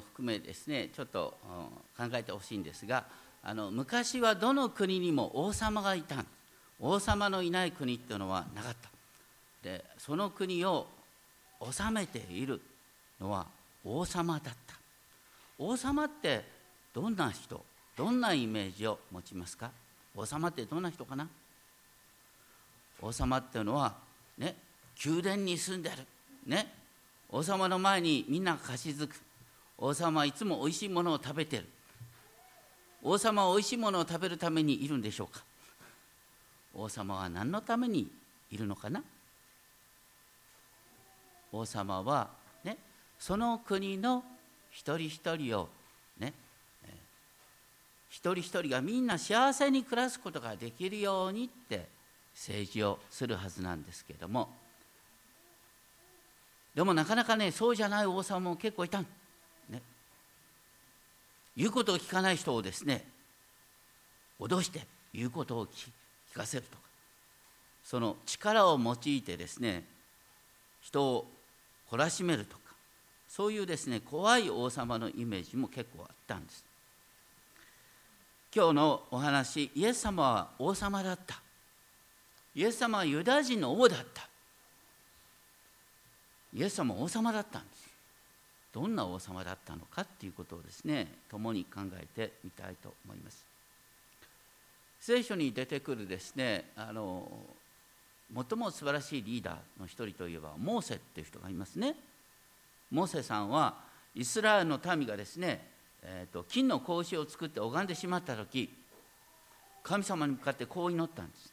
[0.00, 1.36] 含めですねちょっと
[1.96, 3.04] 考えてほしいんですが
[3.42, 6.24] あの昔はどの国にも王様がいた
[6.78, 8.88] 王様のいない国っていうのはなかった。
[9.62, 10.86] でその国を
[11.60, 12.60] 治めている
[13.20, 13.46] のは
[13.84, 14.74] 王様だった。
[15.58, 16.42] 王様って
[16.94, 17.62] どんな人
[17.96, 19.70] どんなイメージを持ちますか？
[20.16, 21.28] 王様ってどんな人かな？
[23.02, 23.94] 王様っていうのは
[24.38, 24.56] ね
[25.04, 25.96] 宮殿に住んでる。
[26.46, 26.72] ね
[27.28, 29.20] 王様の前にみんなが貸し付く。
[29.80, 31.66] 王様はいつもおいしいものを食べてる。
[33.02, 35.42] 王様はおいしいものを食べるためにいるんでしょうか。
[36.74, 38.06] 王様は何のために
[38.50, 39.02] いるのかな。
[41.50, 42.28] 王様は
[42.62, 42.76] ね
[43.18, 44.22] その国の
[44.70, 45.68] 一人一人を
[46.18, 46.34] ね
[48.10, 51.88] 一人一人がみんな幸せに暮らすことができるようにって
[52.34, 54.50] 政治をするはずなんですけれども。
[56.74, 59.06] でもなかなかねそうじゃない王様も結構いたね
[61.56, 63.04] 言うことを聞かない人をですね
[64.38, 64.80] 脅して
[65.12, 65.90] 言うことを聞
[66.34, 66.82] かせるとか
[67.84, 69.84] その力を用いてですね
[70.80, 71.26] 人を
[71.90, 72.60] 懲らしめるとか
[73.28, 76.64] そういうですね怖い王様のイメージも結構あったんです。
[78.54, 81.40] 今日のお話イエス様は王様だった。
[82.54, 84.28] イエス様はユダヤ人の王だった。
[86.52, 87.89] イエス様は王様だったんです。
[88.72, 93.44] どんな王様だったのかっていうことをですね共に考えてみたいと思います。
[95.00, 97.26] 聖書に出てくるですねあの
[98.34, 101.96] 最も素晴らしいリーダーの一人といえばモーセっていう人がいますね。
[102.90, 103.74] モーセさんは
[104.14, 105.66] イスラエルの民がですね、
[106.02, 108.68] えーと、金の格子を作って拝んでしまった時
[109.82, 111.52] 神様に向かってこう祈ったんです。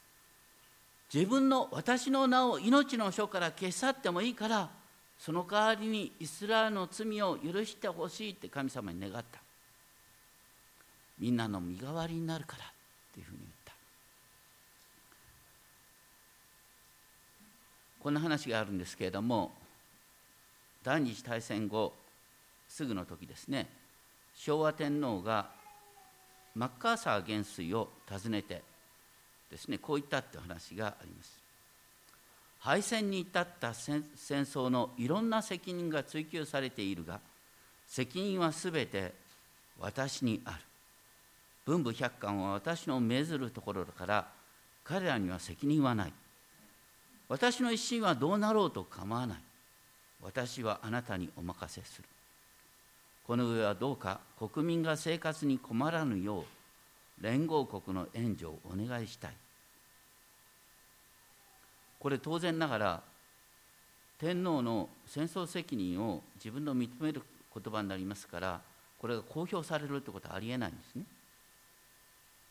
[1.13, 4.69] 自分の私の名を命の書から消し去ってもいいから
[5.19, 9.39] その代わりにイスラエルの罪を許してほしいって神様に願った。
[11.19, 12.67] みんなの身代わりになるからっ
[13.13, 13.73] ていうふうに言った。
[17.99, 19.51] こんな話があるんですけれども
[20.83, 21.93] 第二次大戦後
[22.69, 23.67] すぐの時ですね。
[24.35, 25.49] 昭和天皇が
[26.55, 28.61] マッカーサー元帥を訪ねて
[29.49, 31.46] ですねこう言ったって話があります。
[32.67, 37.21] 敗戦に至った戦争のいろんな責任が追及されているが
[37.87, 39.13] 責任はすべて
[39.79, 40.57] 私にある。
[41.65, 44.27] 文武百官は私の命ずるところだから
[44.83, 46.13] 彼らには責任はない。
[47.29, 49.37] 私の一心はどうなろうと構わない。
[50.21, 52.07] 私はあなたにお任せする。
[53.25, 59.31] この上はどうか国民が生活に困らぬよう連合国の援助をお願いしたい。
[61.99, 63.03] これ当然ながら
[64.19, 67.21] 天皇の戦争責任を自分の認める
[67.53, 68.61] 言葉になりますから
[68.99, 71.03] これが公表されるってことはありえないんですね。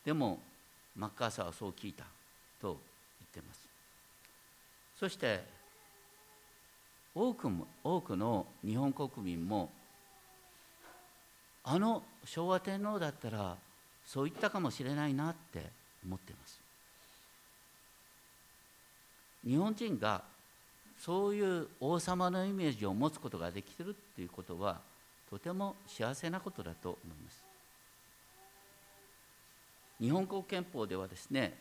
[0.04, 0.38] でも
[0.94, 2.04] マッカーサーはそう聞いた
[2.60, 2.78] と
[3.34, 3.60] 言ってます。
[4.98, 5.42] そして
[7.14, 9.70] 多くも多くの日本国民も
[11.64, 13.56] あの昭和天皇だったら
[14.04, 15.64] そう言ったかもしれないなって
[16.04, 16.65] 思ってます。
[19.46, 20.22] 日本人が
[20.98, 24.80] そういう王様のイメージを持つことができてるっていうことは
[25.30, 27.44] とても幸せなことだと思います。
[30.00, 31.54] 日本国憲法ではですね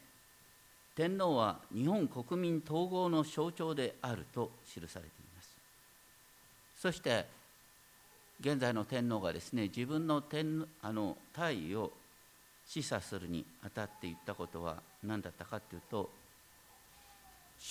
[0.96, 5.02] 天皇は日本国民統合の象徴であると記されてい
[5.36, 5.50] ます。
[6.78, 7.26] そして
[8.40, 11.92] 現在の天皇がですね自分の天あの大位を
[12.66, 16.10] 示唆するにあたって言ったことは何だったかというと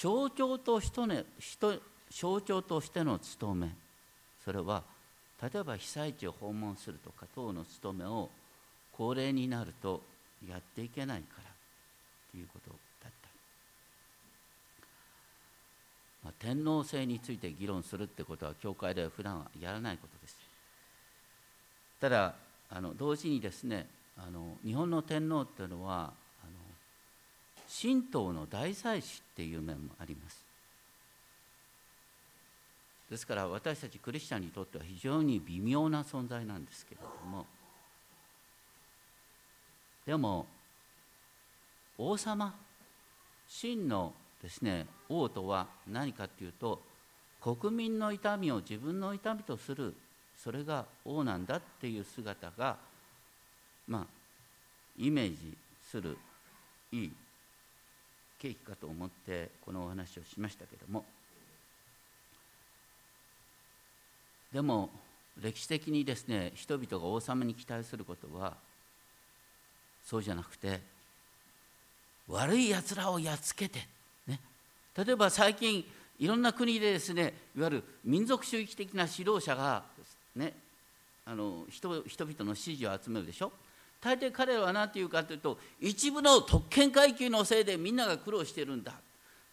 [0.00, 1.25] 象徴としての
[2.10, 3.75] 象徴としての務め。
[4.44, 4.82] それは
[5.41, 8.28] 例えば被災地を訪問するとか等の務めを
[8.93, 10.03] 高齢になると
[10.49, 11.50] やっていけないから
[12.31, 13.28] ということだった、
[16.25, 20.37] まあ、天皇制について議論するってことは教会では普段はやらないことです。
[22.00, 22.34] ただ
[22.71, 23.86] あの同時にですね
[24.16, 26.13] あの日本の天皇っていうのは
[27.82, 30.44] 神道の大祭司っていう面もあります。
[33.10, 37.47] ですから私たちクリスチャンにとっては非常に微妙な存在なんですけれども。
[40.06, 40.47] でも
[41.98, 42.54] 王様
[43.47, 44.12] 真の
[44.42, 46.82] ですね王とは何かっていうと
[47.41, 49.94] 国民の痛みを自分の痛みとする
[50.36, 52.77] それが王なんだっていう姿が
[53.86, 54.06] まあ
[54.97, 56.16] イメージする
[56.92, 57.12] いい
[58.44, 61.04] 契機かと思ってこのお話をしましたけども
[64.52, 64.91] でも
[65.42, 68.54] 歴史的にですね人々が王様に期待することは
[70.04, 70.80] そうじゃなくて
[72.28, 73.80] 悪いやつらをやっつけて、
[74.26, 74.38] ね、
[74.96, 75.84] 例えば最近
[76.18, 79.82] いろんな国でですねいわゆる民族主義的な指導者が、
[80.36, 80.52] ね、
[81.24, 83.52] あの人人々の支持を集めるでしょ。
[84.04, 88.92] 大抵彼らは何て言うかというと一部の特権階級のせいでみんなが苦労してるんだ。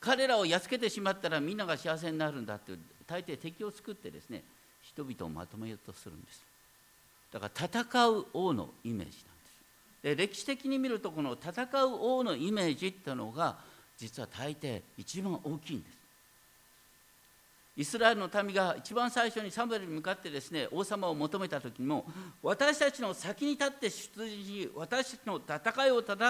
[0.01, 2.74] 彼らをやっつけてしまったらみんなが幸せになるんだって
[3.07, 4.44] 大抵敵を作ってですね
[4.81, 6.44] 人々をまとめようとするんです。
[7.31, 9.21] だから戦う王のイメージなんです。
[10.03, 13.56] で歴史的に見るとこの戦う王のイメージっていうのが
[13.98, 16.00] 実は大抵一番大きいんです。
[17.77, 22.06] イスラエルの民が一番最初にサムエルに向かってですね王様を求めた時も
[22.44, 26.29] 私たちの先に立って出陣し私たちの戦いを戦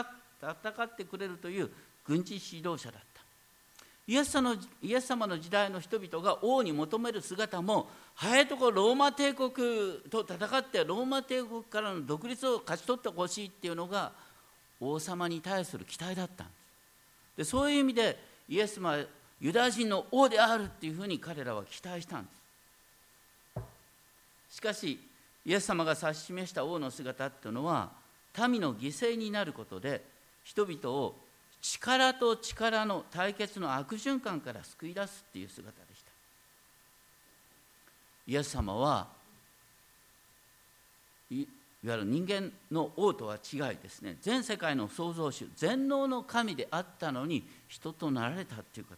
[0.83, 1.71] ってくれるという
[2.05, 3.21] 軍事指導者だった。
[4.07, 9.51] イエス様のイエス様の時代の人々が王に求める姿も早いところローマ帝国
[10.09, 14.11] と戦ってローマ帝国からの独立を勝ち取ってほしいっていうのが
[14.79, 16.57] 王様に対する期待だったんです。
[17.37, 18.17] でそういう意味で
[18.49, 18.97] イエス様
[19.41, 22.29] ユダヤ人の王であるっていうふうに彼らは期待したんで
[24.49, 24.57] す。
[24.57, 24.99] しかし
[25.43, 27.89] イエス様が指し示した王の姿っていうのは
[28.47, 30.03] 民の犠牲になることで
[30.43, 31.15] 人々を
[31.61, 36.11] 力と力の対決の悪循環から救い出すっていう姿でした。
[38.27, 39.07] イエス様は
[41.31, 41.47] い
[41.87, 44.17] わゆる人間の王とは違いですね。
[44.21, 48.95] 全世界の創造主全能の神であったのに人となられたっていう方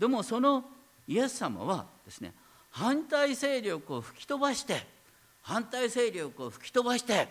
[0.00, 0.64] でもその
[1.06, 2.32] イエス様はですね
[2.70, 4.82] 反対勢力を吹き飛ばして
[5.42, 7.28] 反対勢力を吹き飛ばして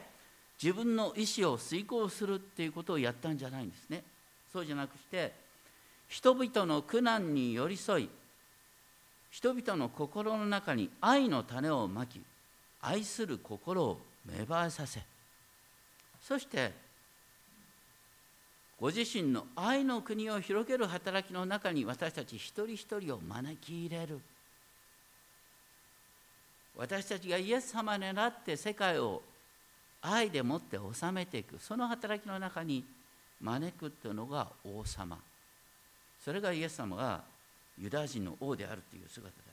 [0.61, 4.03] 自分の意思を遂行するっていうことをやったんじゃないんですね。
[4.51, 5.33] そうじゃなくして
[6.07, 8.09] 人々の苦難に寄り添い
[9.31, 12.21] 人々の心の中に愛の種をまき
[12.81, 15.01] 愛する心を芽生えさせ
[16.21, 16.73] そして
[18.79, 24.21] ご自身の愛の国を広げる働きの中に私たち一人一人を招き入れる。
[26.77, 29.21] 私たちがイエス様になって世界を
[30.01, 31.59] 愛でもって治めていく。
[31.59, 32.85] その働きの中に
[33.41, 35.17] 招くというのが王様。
[36.23, 37.21] それがイエス様が
[37.77, 39.51] ユダヤ人の王であるという姿だった。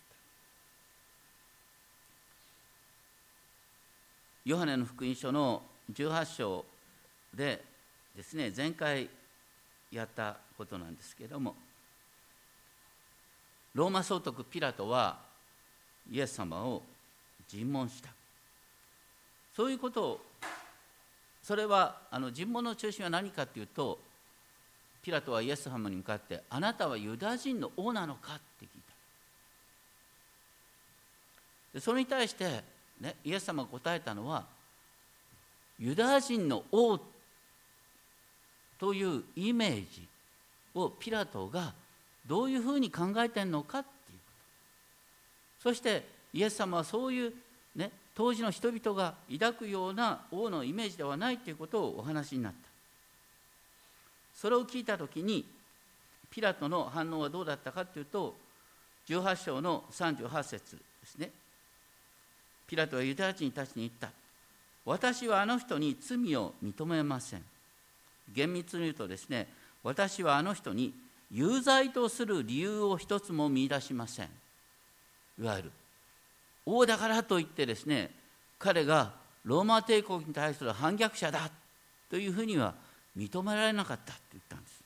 [4.44, 5.62] ヨハネの福音書の
[5.92, 6.64] 18章
[7.34, 7.64] で
[8.16, 9.08] ですね前回
[9.90, 11.54] やったことなんですけれども
[13.74, 15.18] ローマ総督ピラトは
[16.10, 16.82] イエス様を
[17.48, 18.10] 尋問した
[19.54, 20.20] そういうことを
[21.42, 23.98] それはあの尋問の中心は何かというと
[25.02, 28.92] ピラトはイエス様に向かって「あなたはユダヤ人の王なのか?」って聞いた
[31.74, 32.64] でそれに対して、
[33.00, 34.46] ね、イエス様が答えたのは
[35.78, 37.15] ユダヤ人の王って
[38.78, 40.06] というイメージ
[40.74, 41.72] をピラトが
[42.26, 44.32] どういうふうに考えてるのかっていうこ
[45.62, 45.70] と。
[45.70, 47.32] そしてイエス様はそういう、
[47.74, 52.58] ね、当時の人々が抱くような王のイメージではないということをお話になった。
[54.34, 55.46] それを聞いた時に
[56.30, 58.36] ピラトの反応はどうだったかというと
[59.08, 61.30] 18章の38節ですね。
[62.66, 64.10] ピラトはユダヤ人たちに言った。
[64.84, 67.44] 私はあの人に罪を認めません。
[68.32, 69.48] 厳密に言うとですね
[69.82, 70.92] 私はあの人に
[71.30, 74.28] 有罪とする理由を一つも見いだしません。
[75.38, 75.72] いわゆる
[76.64, 78.10] 王だからといってですね
[78.58, 79.12] 彼が
[79.44, 81.50] ローマ帝国に対する反逆者だ
[82.10, 82.74] というふうには
[83.16, 84.82] 認められなかったって言ったんです。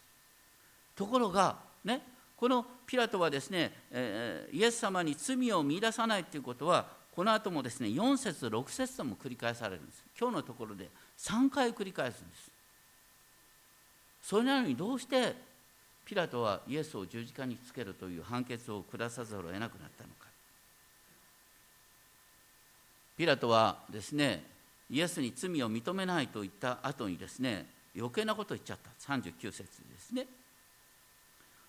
[0.95, 2.03] ところがね
[2.37, 10.05] このピラトはですね、えー、イエス様に罪を見出さないということはこの後もですね4節6節とも繰り返されるんです。
[10.19, 12.51] 今日のところで3回繰り返すんです。
[14.23, 15.35] それなのにどうして
[16.05, 20.27] ピラトはイエスを十字架につけるという判決を下さざるを得なくなったのか。
[23.17, 24.43] ピラトはですね
[24.91, 28.91] イエスに罪を認めないと言った後にですね余計なことを言っちゃった。
[29.13, 29.65] 39節で
[29.99, 30.27] すね。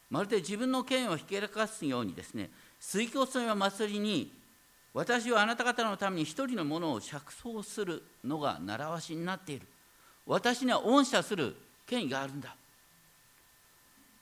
[0.09, 4.31] まるで自分の権威をひけらかすようにですね水教祭は祭りに
[4.93, 9.67] 私はあなた方のために一人のものを釈放するのが習わしになっている。
[10.25, 12.55] 私には恩赦する権威があるんだ。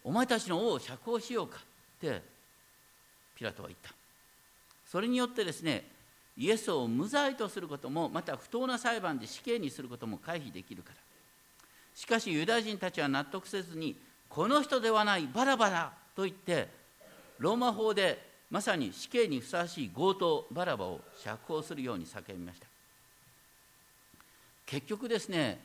[0.04, 1.62] お前たちの王を釈放しようかっ
[2.00, 2.22] て
[3.36, 3.92] ピラトは言った。
[4.88, 5.86] それによってですね
[6.38, 10.96] イエスを無罪とすることもまた不当な裁判で死刑にすることも回避できるから。
[11.94, 13.96] しかしユダヤ人たちは納得せずに
[14.30, 16.70] この人ではないバラバラと言って
[17.40, 22.68] ローマ法でまさに死刑にふさわしい強盗バラバを釈放するように叫びました。
[24.66, 25.60] 結局ですね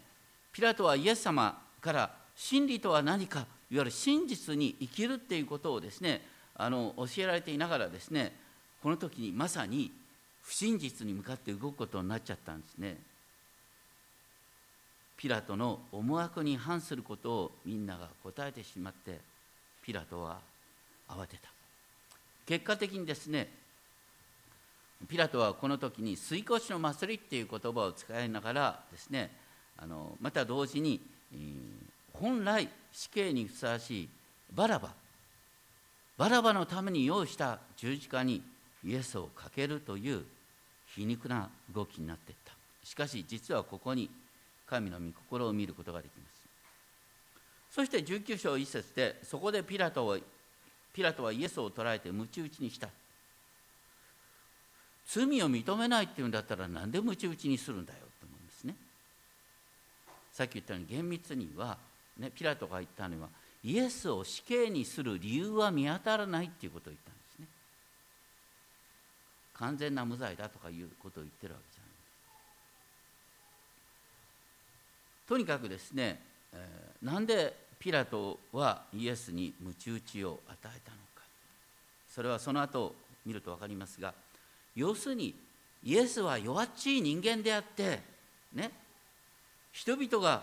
[0.52, 6.22] ピラトはイエス様から真理とは何かいわゆる真実に生きるっていうことをですね
[6.56, 8.32] あの教えられていながらですね
[8.82, 9.92] この時にまさに
[10.42, 12.98] 不真実に向かって動くことになっちゃったんですね。
[15.16, 19.20] ピラトの思惑に反することをみんなが答えてしまって
[19.82, 20.40] ピラトは
[21.08, 21.48] 慌てた。
[22.46, 23.50] 結果的にですね
[25.08, 29.34] ピラトはこの時に「水越の祭り」っていう言葉を使いながらですね
[29.76, 31.00] あのまた同時に、
[32.12, 34.08] 本来死刑にふさわしい
[34.52, 34.92] バラバ。
[36.16, 38.40] バラバのために用意した十字架に
[38.84, 40.24] イエスをかけるという
[40.86, 42.52] 皮肉な動きになっていった。
[42.84, 44.08] しかし実はここに
[44.66, 46.44] 神の御心を見ることができます。
[47.70, 50.18] そして19章1節でそこでピラトを
[50.92, 52.88] ピラトはイエスを捕らえて鞭打ちにした。
[55.06, 58.03] 罪を認めないっていうんだったら何で鞭打ちにするんだよ。
[60.34, 61.78] さっき言ったように厳密には、
[62.18, 63.28] ね、ピラトが言ったのは
[63.62, 67.46] イエスを死刑にする理由は見当たらないっていうことを言ったんですね。
[69.54, 71.90] 完全な無罪だとかいうことを言ってるわけじゃない。
[75.28, 76.20] とにかくですね、
[76.52, 81.22] えー、なんでピラトはイエスに鞭打ちを与えたのか。
[82.12, 84.12] それはその後見ると分かりますが
[84.74, 85.34] 要するに
[85.84, 88.00] イエスは弱っちい人間であって
[88.52, 88.83] ね
[89.74, 90.42] 人々が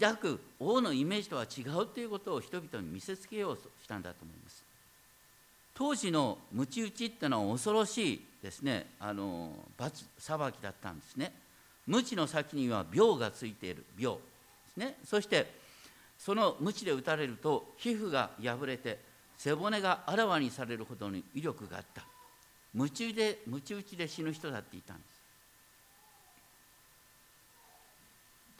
[0.00, 4.64] 抱く王のイメージとは違うということを人々に見せつけようとしたんだと思います。
[5.74, 8.86] 当時の鞭打ちっていうのは恐ろしいですね。
[8.98, 11.32] あの罰裁きだったんですね。
[11.86, 14.22] 鞭の先には病がついている病で
[14.72, 14.96] すね。
[15.04, 15.52] そして
[16.18, 18.98] その鞭で打たれると皮膚が破れて
[19.36, 22.02] 背骨があらわにされるほどの威力があった。
[22.74, 25.19] 鞭で鞭打ちで死ぬ人だっていたんです。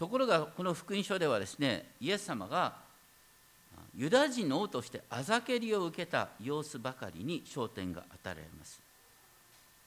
[0.01, 2.73] ところがこの福音書ではですねイエス様が
[3.95, 8.81] ユダヤ人の王としてあざけりを受けた様子ばかりに焦点が当たられます。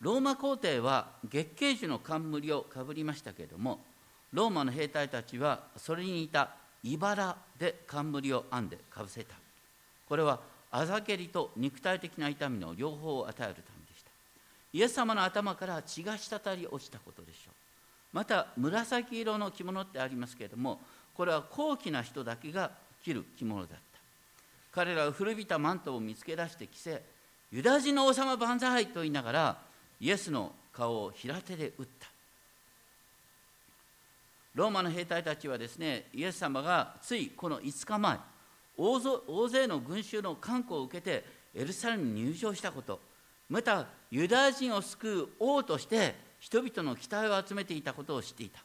[0.02, 3.80] ローマ皇帝は月桂樹の冠をかぶりましたけれども
[4.34, 6.52] ローマの兵隊たちはそれに似た
[6.84, 9.34] 茨で冠を編んでかぶせた。
[10.08, 14.12] これはあざけりと肉体的な痛みの両方を与えるためでした。
[14.74, 17.63] イエス様の頭から血が滴り落ちたことでしょう。
[18.14, 20.80] また紫色の着物ってありますけれども
[21.14, 22.72] これは高貴な人だけが
[23.04, 24.00] 着る着物だった。
[24.72, 27.02] 彼らは古びたマントを見つけ出して着せ
[27.52, 29.58] ユダヤ人の王様万歳と言いながら
[30.00, 32.08] イエスの顔を平手で打った。
[34.56, 38.18] ローマの兵隊たちはですねイエス様がついこの5日前
[38.78, 39.00] 大
[39.50, 41.24] 勢の群衆の観光を受けて
[41.56, 43.00] エルサレムに入場したこと
[43.50, 48.60] またユダヤ人を救う王として人々の期待を集めていたことを知っていた。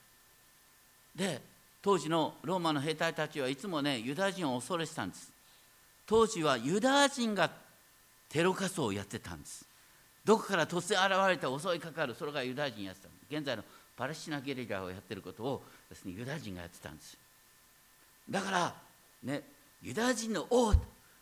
[1.15, 1.41] で
[1.81, 5.31] 当時のローマの兵隊たちはいつもねユダヤ人を恐れてたんです。
[6.05, 7.49] 当時はユダヤ人が
[8.27, 9.65] テロ活動をやってたんです。
[10.25, 13.25] どこから突然現れて襲いかかるそれがユダヤ人やってたんです。
[13.31, 13.63] 現在の
[13.95, 17.17] パレスチナゲリラをやってることをですねユダヤ人がやってたんです。
[18.29, 18.75] だから
[19.23, 19.41] ね
[19.81, 20.73] ユダヤ人の王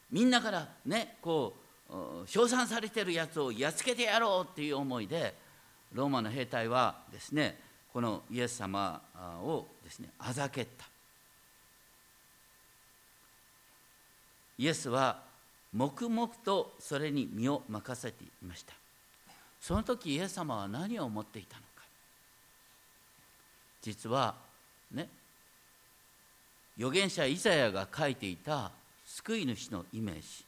[0.10, 1.54] みんなからねこ
[1.88, 5.46] う称賛されてるやつをやっつけてやろうっていう思いで
[5.94, 7.60] ローマの兵隊はですね
[7.94, 9.02] このイエス様
[9.44, 10.86] をですねあざけった。
[14.60, 15.22] イエスは
[15.74, 18.74] 黙々とそれに身を任せていました。
[19.62, 21.84] その時イエス様は何を思っていたのか。
[23.82, 24.36] 実は
[24.92, 25.10] ね
[26.78, 28.72] 預言者イザヤが書いていた
[29.06, 30.46] 救い主のイメージ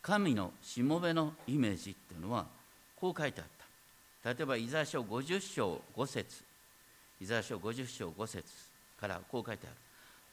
[0.00, 2.46] 神のしもべのイメージっていうのは
[2.94, 3.55] こう書いてあった。
[4.26, 6.42] 例えばイザヤ書50章5節。
[7.20, 8.42] イザヤ書50章5節
[9.00, 9.76] からこう書いてある。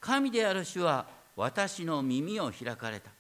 [0.02, 3.12] 神である主は私の耳を開かれた。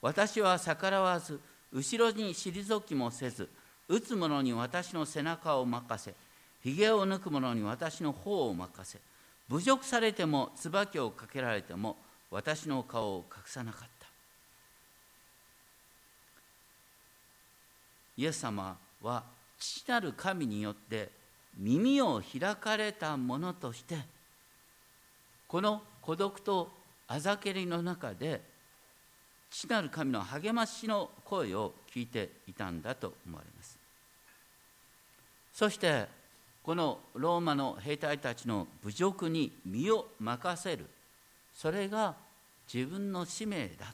[0.00, 1.40] 私は逆らわず
[1.72, 3.48] 後ろに退きもせず
[3.88, 6.14] 打つ者に私の背中を任せ
[6.62, 8.98] ひげを抜く者に私の方を任せ
[9.48, 11.96] 侮辱されても椿をかけられても
[12.30, 14.06] 私の顔を隠さなかった。
[18.16, 21.10] イエス様は父なる神によって
[21.56, 23.96] 耳を開かれたものとして
[25.46, 26.70] この孤独と
[27.06, 28.40] あざけりの中で
[29.50, 33.76] 父なる神の励ましの声を聞いていたんだと思われます。
[35.52, 36.06] そして
[36.62, 40.86] このローマの兵隊たちの侮辱に身を任せる。
[41.54, 42.14] それが
[42.72, 43.92] 自分の使命だ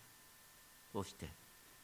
[0.93, 1.27] として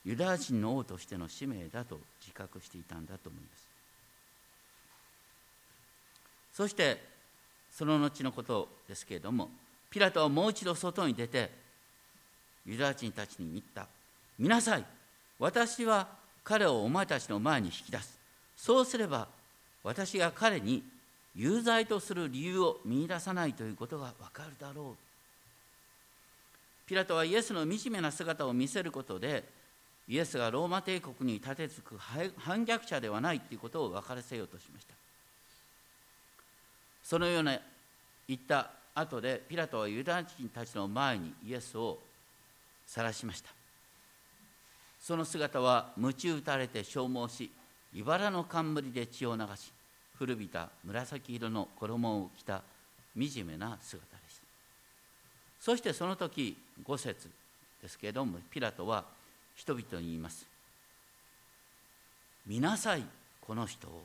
[0.04, 3.71] ユダヤ人の王としての使命だと自覚していたんだと思います。
[6.52, 7.02] そして
[7.70, 9.50] その後のことですけれども
[9.90, 11.50] ピラトはもう一度外に出て
[12.66, 13.86] ユダヤ人たちに言った
[14.38, 14.84] 「見なさい。
[15.38, 16.08] 私は
[16.44, 18.18] 彼をお前たちの前に引き出す。
[18.56, 19.28] そうすれば
[19.82, 20.82] 私が彼に
[21.34, 24.96] 有罪とする理由を見いださないということがわかるだろう。
[26.86, 29.44] ピラトはイエスの惨めな姿を見せることで
[30.08, 35.01] イエスがローマ帝国に立てつく反逆者ではないということを分からせようとしました。
[37.02, 37.58] そのような
[38.28, 41.98] 言った後でピラトはユダヤ人たちの前にイエスを
[42.86, 43.50] 晒しました。
[45.00, 47.50] その姿は鞭打たれて消耗し
[47.92, 49.72] 茨の冠で血を流し
[50.16, 52.62] 古びた紫色の衣を着た
[53.16, 54.40] 惨めな姿です
[55.58, 57.28] そしてその時五節
[57.82, 59.04] ですけれどもピラトは
[59.56, 60.46] 人々に言います。
[62.46, 63.04] 見なさい
[63.40, 64.04] この人を。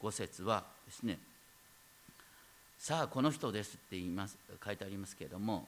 [0.00, 1.18] 五節はですね
[2.84, 5.66] さあこの人ですって言います書いてありますけれども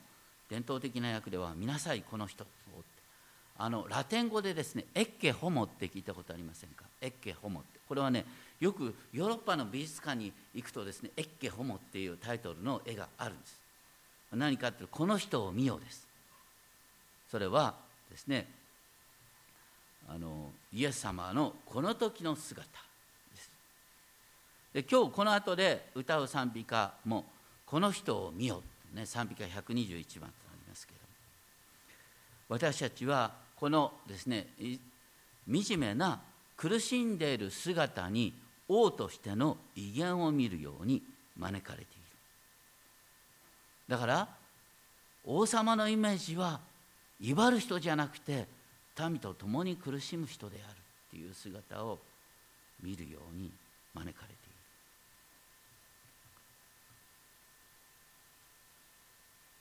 [0.51, 2.45] 伝統的な訳では見なさいこの人
[3.57, 6.83] あのラテン語でですねエッケホモって聞いたことありませんか？
[7.01, 7.79] エッケホモって。
[7.89, 8.23] これはね
[8.59, 13.59] よくヨーロッパの美術館に行くとですねエッケホモっていうタイトルの絵があるんです。
[14.33, 16.07] 何かっていうとこの人を見ようです。
[17.31, 17.73] それは
[18.11, 18.45] ですね
[20.07, 22.67] あのイエス様のこの時の姿。
[24.77, 27.25] で今日この後で歌う賛美歌も
[27.65, 28.61] この人を見よ
[28.93, 31.13] う、ね、賛美歌121番となりますけれども。
[32.49, 34.45] 私たちはこのですね
[35.51, 36.21] 惨めな
[36.55, 38.35] 苦しんでいる姿に
[38.67, 41.01] 王としての威厳を見るように
[41.39, 41.89] 招かれている。
[43.87, 44.27] だから
[45.25, 46.59] 王様のイメージは
[47.19, 48.45] 威張る人じゃなくて
[48.99, 51.97] 民と共に苦しむ人であるっていう姿を
[52.83, 53.49] 見るように
[53.95, 54.46] 招かれている。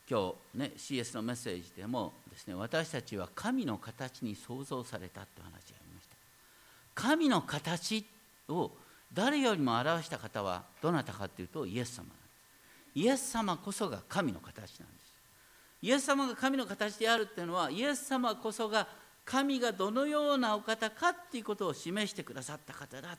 [0.08, 6.16] 今日ね CS のメッセージでもですね私たちは神の形に創造されたって話がありました。
[6.94, 8.06] 神の形
[8.48, 8.70] を
[9.12, 12.16] 誰よりも表した方はどなたかというとイエス様なんです。
[12.94, 15.06] イエス様こそが神の形なんです。
[15.82, 18.86] イエス様が神の形であるっていうのはイエス様こそが
[19.24, 23.18] 神がどのようなお方かっていうことを示してくださった方だ。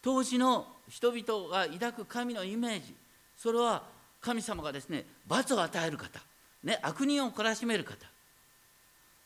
[0.00, 2.94] 当時の人々が抱く神のイメージ
[3.36, 3.82] それは
[4.20, 6.20] 神様がですね罰を与える方、
[6.64, 8.06] ね、悪人を懲らしめる方。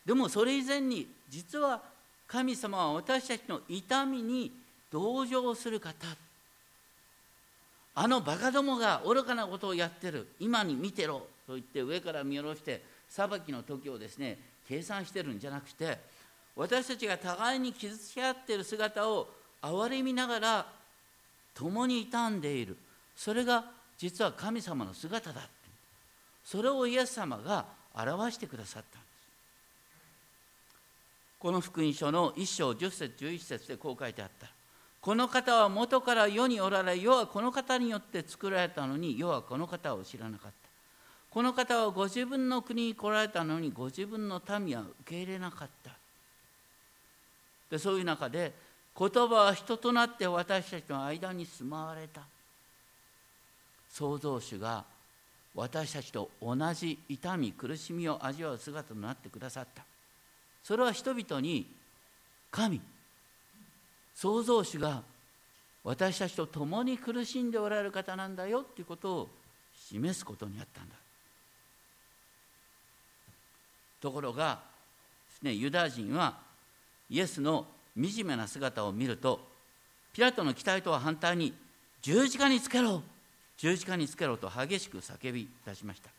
[0.04, 1.82] でもそれ以前に実は
[2.26, 4.50] 神様は私たちの痛みに
[4.90, 6.06] 同情する方。
[7.94, 10.26] あのバカどもが愚かなことをやってる。
[10.40, 11.26] 今に見てろ。
[11.46, 15.98] と言って上から見下ろして裁きの時をですね計算してるんじゃなくて
[16.54, 19.28] 私たちが互いに傷つけ合ってる姿を
[19.60, 20.66] 憐れみながら
[21.54, 22.76] 共に傷んでいる。
[23.16, 23.64] それが
[24.02, 25.50] 実は神様の姿だって
[26.44, 29.12] それをイエス様が表してくださったんです。
[31.38, 34.48] この福音書の1章10節11節でこう書いてあった。
[35.00, 40.68] この方は元から世におられ世はこの方によって作られたのに世はこの方を知らなかった。
[41.30, 45.92] この方はご自分の国に来られたのにご自分の民は受け入れなかった。
[47.70, 48.52] でそういう中で
[48.98, 52.22] 言葉は人となって私たちの間に住まわれた。
[53.92, 54.84] 創造主が
[55.54, 59.84] 私たちと同じ痛み苦しみを味わう姿となってくださった。
[60.64, 61.66] それは人々に
[62.50, 62.80] 神
[64.14, 65.02] 創造主が
[65.84, 69.28] 私たちと共に苦しんでおられる方なんだよっていうことを
[69.88, 70.94] 示すことになったんだ。
[74.00, 74.60] ところが、
[75.42, 76.38] ね、ユダヤ人は
[77.10, 79.40] イエスの惨めな姿を見ると
[80.12, 81.52] ピラトの期待とは反対に
[82.00, 83.02] 十字架につけろ。
[83.56, 86.10] 十字架につけろと激しく叫び出しました。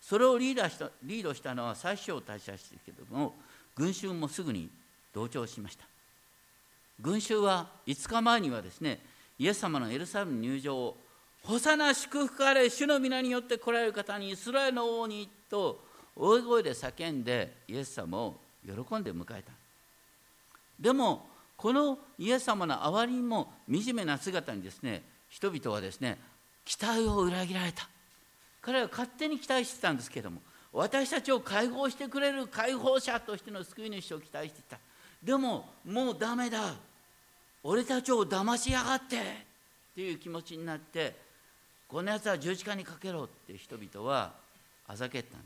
[0.00, 3.34] それをリーダーしたリードしたのは最初大社ですけども
[3.74, 4.68] 群衆もすぐに
[5.14, 5.84] 同調しました。
[7.00, 9.00] 群衆は5日前にはですね
[9.38, 10.96] イエス様のエルサレム入場を
[11.42, 19.52] 「ホサナ祝福あれ主の皆によって来られる方にイスラエルの王に」と大声で叫んでイエス様を喜んで迎えた。
[20.78, 26.18] でもこのイエス様のあわりにも惨めな姿にですね人々はですね
[26.64, 27.88] 期待を裏切られた。
[28.60, 30.40] 彼は勝手に期待してたんですけども
[30.72, 34.78] 私たちを解放してくれる解放者としての救い主を期待していた。
[35.22, 36.74] でももうダメだ。
[37.62, 39.54] 俺たちを騙しやがって。
[39.94, 41.14] っていう気持ちになって
[41.86, 44.32] このやつは十字架にかけろって人々は
[44.88, 45.38] あざけった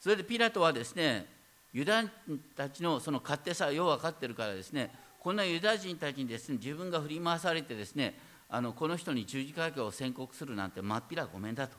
[0.00, 1.26] それでピラトはですね
[1.72, 4.92] ユダヤ人たちのその勝手さよう分かってるからですね
[5.26, 8.14] こんなユダヤ人たちにですね自分が振り回されてですね
[8.48, 11.76] あのこの人に十字架を宣告するなんてまっぴらごめんだと。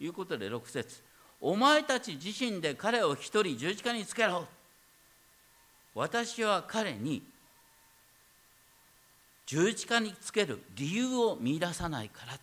[0.00, 1.02] いうことで6節。
[1.38, 4.46] お前たち自身で彼を一人十字架につけろ。
[5.94, 7.22] 私は彼に
[9.44, 12.38] 十字架につける理由を見出さないから。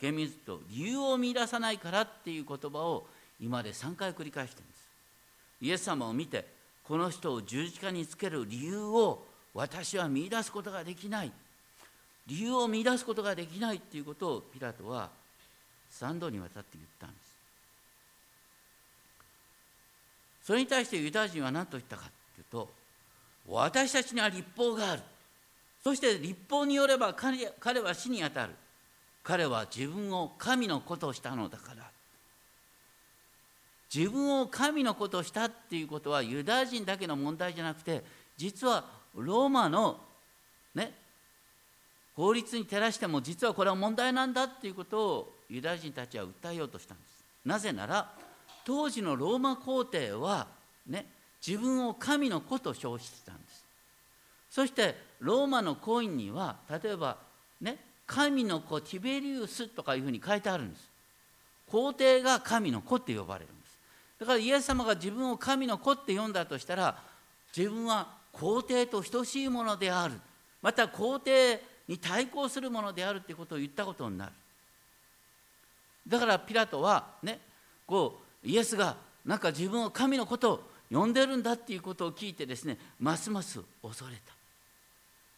[0.00, 3.06] 厳密と理由を見出さないからっていう言葉を
[3.38, 4.88] 今で3回繰り返してるんです。
[5.60, 6.46] イエス様を見て
[6.82, 11.32] この人を十字架につける理由を私は見出すことができない。
[12.26, 15.10] 理由を見出すことができないっていうことをピラトは
[15.92, 17.34] 3度にわたって言ったんです。
[20.42, 22.68] それに対してユダヤ人は何と言ったかっていうと
[23.48, 25.02] 私たちには立法がある。
[25.82, 28.54] そして立法によれば彼彼は死に当たる。
[29.22, 31.84] 彼は自分を神の子としたのだから。
[33.94, 38.02] 自分を神の子としたっていうことはユダヤ人だけの問題じゃなくて
[38.36, 40.00] 実はローマの
[40.74, 40.92] ね
[42.14, 47.24] 法律に照らしても実はこれは問題なんだっていうことをユダヤ人たちは訴えようとしたんです。
[47.44, 48.10] なぜなら
[48.64, 50.46] 当時のローマ皇帝は
[50.86, 51.06] ね
[51.46, 53.64] 自分を神の子と称してたんです。
[54.50, 57.16] そしてローマのコインには例えば
[57.60, 60.88] ね神の子ティベリウスとかいうふうに書いてあるんです。
[61.70, 63.78] 皇帝が神の子って呼ばれるんです。
[64.20, 66.96] だからイエス様が自分を神の子って呼んだとしたら
[67.56, 70.14] 自分は皇帝と等しいものである。
[70.60, 74.32] また皇帝に対抗するものであるということを言ったことになる。
[76.06, 77.38] だからピラトはね
[77.86, 84.34] こうイエスがなんか自分を神のことを呼んでるんだっていうことを聞いてですねますます恐れた。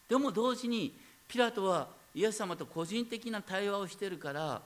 [0.09, 0.93] でも同時に
[1.27, 4.61] ピラトはイエス様と個人的な対話をしてるから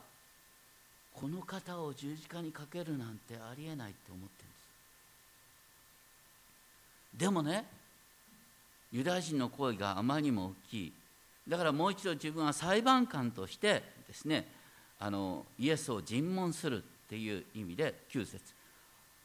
[1.13, 4.56] この方を十字架にかけるなんてありえないって思ってるんで
[7.17, 7.20] す。
[7.20, 7.81] でもね
[8.91, 10.93] ユダヤ人の行為があまりにも大きい。
[11.47, 14.47] だからもう一度自分は裁判官としてですね
[14.99, 18.54] あのイエスを尋問するっていう意味で9節。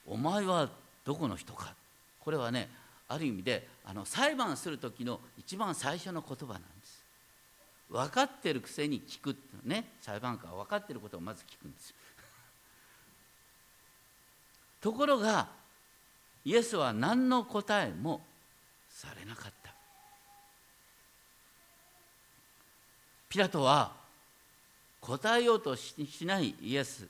[0.06, 0.68] お前は
[1.04, 1.74] どこの人か。
[2.20, 2.68] これはね
[3.08, 7.04] ある意味であの裁判する時の一番最初の言葉なんです。
[7.88, 9.84] 分かってるくせに聞くってね。
[10.00, 11.94] 裁判官は分かってることをまず聞くんです
[14.80, 15.48] ところが
[16.44, 18.24] イエスは何の答えも
[18.88, 19.74] されなかった
[23.36, 23.92] ピラトは
[25.02, 27.06] 答えようとしないイエス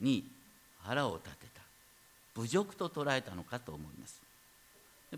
[0.00, 0.24] に
[0.84, 1.60] 腹を立てた。
[2.40, 4.22] 侮辱と捉えたのかと思います。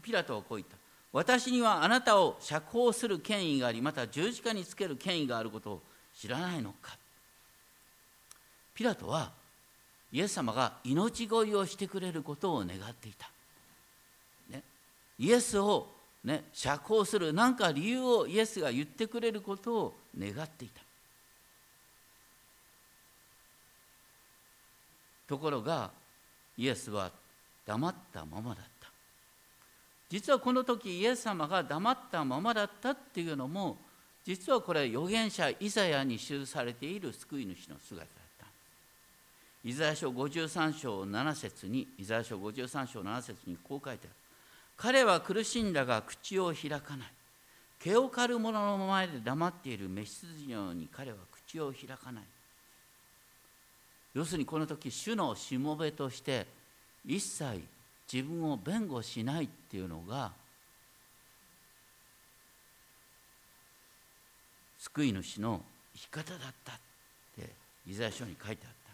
[0.00, 0.74] ピラトはこう言った。
[1.12, 5.82] 私にはあなたを釈放する権威がありまた十字架につける権威があることを
[6.18, 6.96] 知らないのか。
[8.72, 9.32] ピラトは
[10.12, 13.28] イエス様が命乞いをしてくれることを願っていた、
[14.48, 14.62] ね、
[15.18, 15.88] イエスを、
[16.24, 20.80] ね、釈放する何か理由をイエスが言ってくれることを願っていた。
[25.26, 25.90] ところが
[26.56, 27.10] イエスは
[27.66, 28.88] 黙ったままだった。
[30.08, 33.78] 実はこの時イエス様が黙ったままだったっていうのも
[34.24, 38.08] 実はこれ預言者イザヤに記されている救い主の姿だっ
[38.38, 38.46] た。
[39.64, 44.21] イザヤ書53章7節にイザヤ書53章7節にこう書いてある
[44.82, 47.08] 彼は苦しんだが口を開かない。
[47.78, 52.24] 毛を刈る者の前で黙っている召羊のように彼は口を開かない。
[54.12, 56.48] 要するにこの時主のしもべとして
[57.06, 57.62] 一切
[58.12, 60.32] 自分を弁護しないっていうのが
[64.80, 65.60] 救い主の
[65.94, 66.74] 生き方だったっ
[67.36, 67.48] て
[67.86, 68.92] イザヤ書に書いてあった。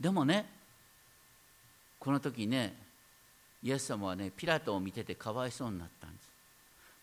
[0.00, 0.46] でもね
[1.98, 2.80] この時ね
[3.62, 6.28] イエス様はねピラトを見ててかわいそうになったんです。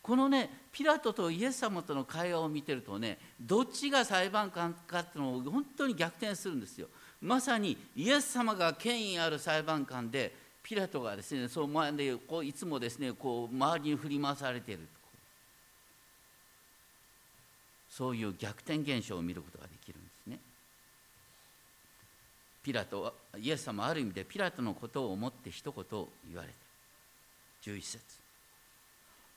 [0.01, 6.87] このねピラトとイエス様との会話を見てるとねどっちが裁判官かっていうのを本当に逆転するんですよ。
[7.21, 14.87] まさにイエス様が権威ある裁判官でピラトがですねその前でこういつもですねこう周りに振り回されている
[17.89, 19.98] そういう逆転現象を見ることができる。
[22.69, 25.83] ピラトはイエス様ある意味でピラトのことを思って一言
[26.27, 27.71] 言われた。
[27.71, 27.99] 11節。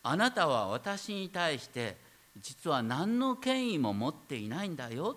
[0.03, 1.97] あなたは私に対して
[2.43, 5.17] 実は何の権威も持っていないんだよ。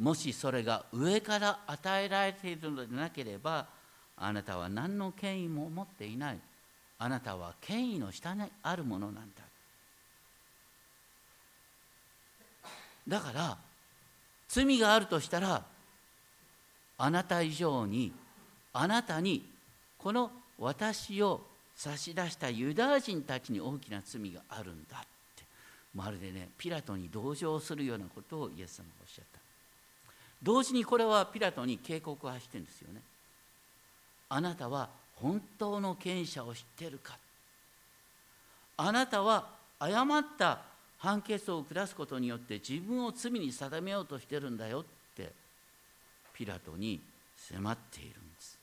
[0.00, 3.68] もしそれが上から与えられているのでなければ
[4.16, 6.40] あなたは何の権威も持っていない。
[6.98, 9.44] あなたは権威の下にあるものなんだ。
[13.06, 13.58] だから
[14.48, 15.72] 罪があるとしたら
[16.98, 18.12] あなた以上に
[18.72, 19.44] あなたに
[19.98, 21.40] この私を
[21.74, 25.44] 差し出したユダヤ人たちに大きな罪があるんだって。
[25.94, 29.40] まるでねピラトに同情するようなことをイエス様がおっしゃった。
[30.42, 33.00] 同時にこれはピラトに警告を発してるんですよね。
[34.28, 37.16] あなたは本当の権者を知ってるか。
[38.76, 40.60] あなたは誤った
[40.98, 44.80] 判決を下すことによって自分を罪に定めようとしてるんだよ。
[44.80, 45.03] って
[46.34, 47.00] ピラトに
[47.36, 48.58] 迫っているんです。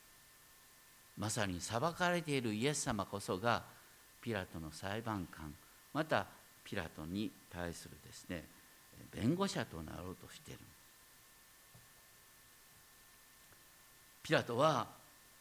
[1.18, 3.64] まさに裁かれているイエス様こそが
[4.22, 5.54] ピラトの裁判官
[5.94, 6.26] また
[6.64, 8.44] ピラトに対するですね
[9.12, 10.60] 弁護者となろうとしている。
[14.24, 14.88] ピラトは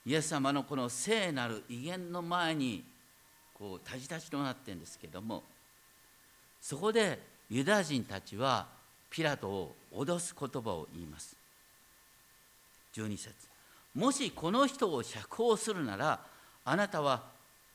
[0.06, 2.82] イエス様のこの聖なる威厳の前に
[3.54, 5.42] こうたじたちとなってるんですけども
[6.60, 7.18] そこで
[7.50, 8.66] ユダヤ人たちは
[9.10, 11.36] ピラトを脅す言葉を言います。
[12.94, 13.35] 12節。
[13.94, 16.20] もしこの人を釈放するなら
[16.64, 17.22] あなたは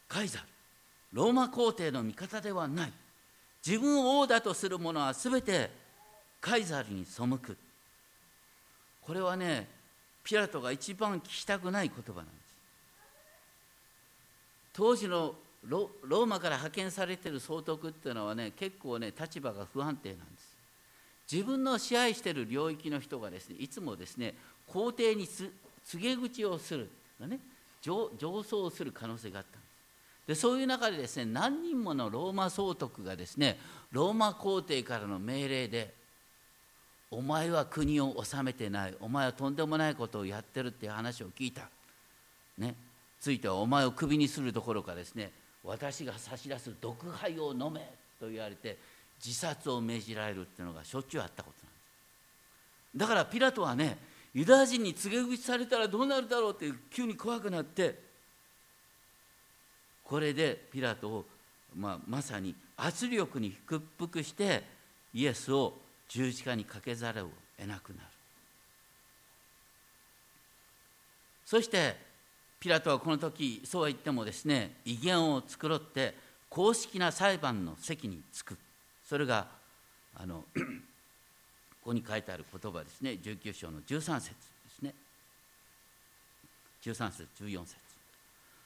[0.07, 0.45] カイザル
[1.13, 2.93] ローマ皇帝の味方ではない。
[3.65, 5.71] 自分を王だとする者は全て
[6.39, 7.57] カイザルに背く。
[9.01, 9.67] これはね
[10.23, 12.35] ピラトが一番聞きたくない言葉なんです。
[14.73, 15.35] 当時の
[15.67, 20.55] ローマから派遣されてる総督っていうのはね結構ね立場が不安定なんです。
[21.31, 24.35] 自分の支配している領域の人がですねいつもですね
[24.67, 25.51] 皇帝に告
[25.97, 27.39] げ口をする、ね、
[27.81, 29.57] 上上層する可能性があった。
[29.57, 33.59] んですでそういう中でですね何人ものローマ総督がですね
[33.91, 35.93] ローマ皇帝からの命令で
[37.11, 38.95] お前は国を治めてない。
[38.99, 41.69] お前はとんでもないことをやってるっていう話を聞いた。
[42.57, 42.75] ね。
[43.21, 45.31] ついてはお前をクビにするどころかですね
[45.63, 48.77] 私が差し出す毒杯を飲めと言われて
[49.23, 51.79] 自殺を命じられるっていうのがしょっちゅうあったことなんで
[52.91, 52.97] す。
[52.97, 53.97] だからピラトはね
[54.35, 57.97] ユダヤ人に告げ口されたらどうなるだろうって急に怖くなって
[60.03, 61.25] これでピラトを、
[61.73, 64.63] まあ、まさに圧力に屈服して
[65.13, 65.73] イエスを
[66.09, 68.01] 十字架にかけざるを得なくなる。
[71.45, 71.95] そして
[72.59, 76.13] ピラトはこの時そうは言ってもですね威厳を繕って
[76.49, 78.57] 公式な裁判の席に着く。
[79.07, 79.47] それが
[80.13, 80.43] あの
[81.85, 83.11] ここに書いてある言葉ですね。
[83.11, 84.33] 19章の13節で
[84.75, 84.95] すね。
[86.81, 87.75] 13節14節。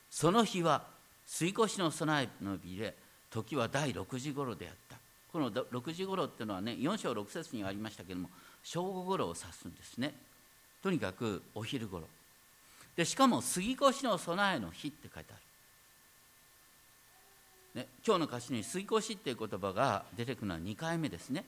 [0.09, 0.87] その日は
[1.25, 2.95] 水越の備えの日で
[3.29, 4.95] 時は第6時頃であった。
[5.33, 8.29] この6時頃っていうのはね4章6節にありましたけども
[8.63, 10.13] 正午頃を指すんですね。
[10.81, 12.07] とにかくお昼頃。
[12.95, 15.35] でしかも杉越の備えの日って書いてあ
[17.75, 21.43] る、ね、今日の歌詞に杉越っていう言葉が出てくるのは2回目ですね。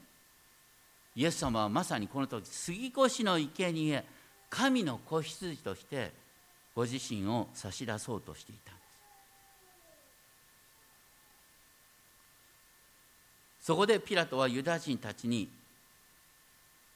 [1.15, 4.03] イエス様はまさにこの時杉越の生贄
[4.49, 6.11] 神の子羊として
[6.75, 8.81] ご自身を差し出そうとしていたんで
[13.61, 13.65] す。
[13.67, 15.49] そこでピラトはユダヤ人たちに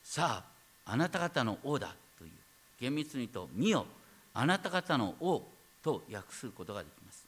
[0.03, 0.43] さ
[0.85, 2.31] ああなた方の王だという
[2.79, 3.85] 厳密に言うと見よ
[4.33, 5.43] あなた方の王
[5.83, 7.25] と訳することができます。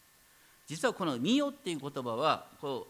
[0.67, 2.87] 実はこの「見よ」っていう言葉はこ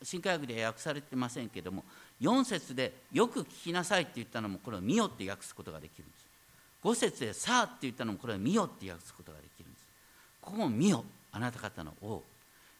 [0.00, 1.84] う新科学では訳されてませんけども
[2.20, 6.24] 4節で「よく聞きなさい」って言ったのもこれを「見よ」って訳すことができるんです。
[6.82, 9.86] 5節で「さあ」って言ったのもこれは「見よ」って訳すことができるんです。
[10.40, 12.22] ここも「見よ」あなた方の王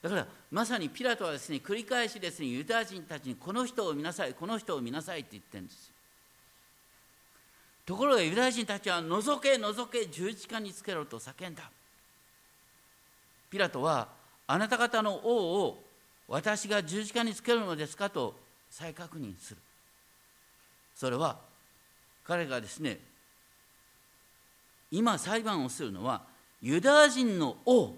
[0.03, 5.91] だからまさにピラトはですね繰り返しですねユダヤ人たちにこの人を見なさいこの人を見なさいって言ってるんです。
[7.87, 11.71] ところがユダヤ人たちは覗け覗け十字架につけろと叫んだ。
[13.51, 14.09] ピラトは
[14.47, 15.85] あなた方の王を
[16.29, 18.35] 私が十字架につけるのですかと
[18.75, 19.61] 再確認する。
[20.97, 21.39] それは
[22.25, 22.99] 彼がですね
[24.91, 26.23] 今裁判をするのは
[26.61, 27.95] ユダヤ人の王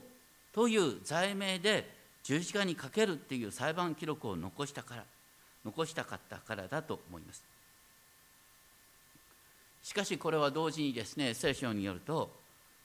[0.52, 1.88] という罪名で
[2.22, 5.04] 十字架にかけるっていう裁判記録を残したから
[5.64, 7.42] 残したかったからだと思います。
[9.82, 12.30] しかしこれは同時にですね聖書によると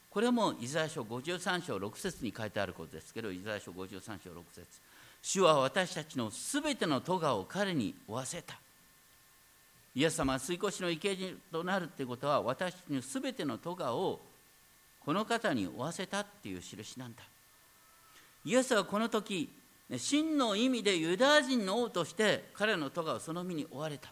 [0.09, 4.65] これもイザヤ書53章6節に書いてあることですけどイザヤ書53章6節
[5.21, 8.59] 主は私たちのすべての咎を彼に負わせた。
[9.93, 14.21] イエス様は水越しの生贄となるってことは私たちのすべての咎を
[15.05, 17.21] この方に負わせたっていう印なんだ。
[18.45, 19.49] イエスはこの時
[19.97, 24.09] 真の意味でユダヤ人の王として彼の咎をその身に追われた。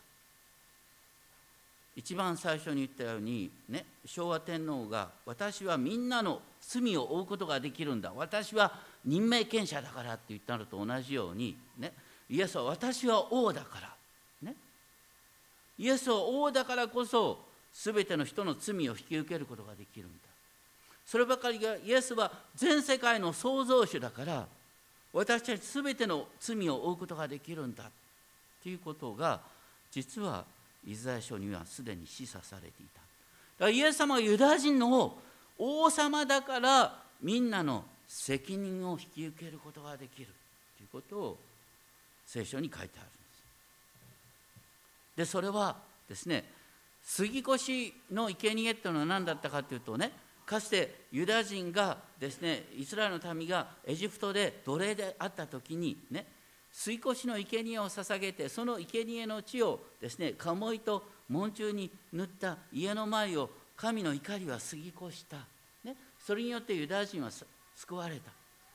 [1.96, 8.14] 一番最初に言ったように、ね、昭和天皇が私はみんなの罪を負うことができるんだ。
[8.16, 8.74] 私は
[9.06, 11.94] 任命権者だからって言ったのと同じように、ね、
[12.30, 13.94] イエスは私は王だから、
[14.42, 14.56] ね、
[15.78, 17.40] イエスは王だからこそ
[17.74, 20.18] 全ての人の罪を引き受けることができるんだ。
[21.06, 24.46] そればかりがイエスは全世界の創造主だから
[25.12, 27.86] 私たち全ての罪を負うことができるんだ。
[28.62, 29.40] ということが
[29.92, 30.44] 実は
[30.86, 33.00] イザヤ書にはすでに示唆されていた。
[33.00, 35.18] だからイエス様はユダヤ人の
[35.58, 40.28] 王様だからみんなの責任を引き受けることができる
[40.78, 41.38] ということを
[42.26, 43.08] 聖書に書いてあるんで
[45.16, 45.18] す。
[45.18, 46.44] でそれはですね
[47.04, 50.12] 杉越の生贄っていうのは何だったかというとね
[50.46, 56.26] かつてユダヤ人がですねイスラエルの民がエジプトで奴隷であった時にね
[56.72, 65.38] 水越の生贄を捧げてその生贄の地をですね鴨居と門中に塗った家の前を神の怒りは過ぎ越した、
[65.84, 67.30] ね、それによってユダヤ人は
[67.80, 68.32] 救われた。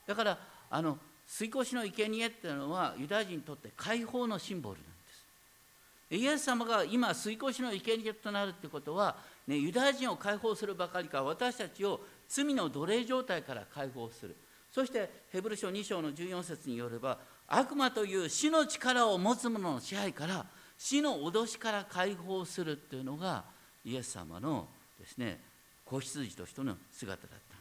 [0.07, 0.39] だから
[0.71, 6.23] あの水越の生贄っていうのはユダヤ人にとって解放のシンボルなんです。
[6.23, 14.37] イエス様が今水越の生贄となるってことは、ね、ユダヤ人を解放するばかりか私たちを罪の奴隷状態から解放する。
[14.71, 23.45] そしてヘブル書2章の14節によれば悪魔という死の力を持つ者の支配から死の脅しから解放するっていうのが
[23.85, 24.67] イエス様の
[24.99, 25.41] ですね
[25.85, 27.55] 子羊としての姿だったんです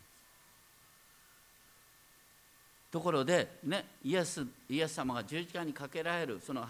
[2.94, 6.64] ところでねイエスイエス様が十字架にかけられるその